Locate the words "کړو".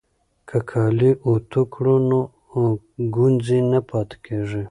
1.73-1.95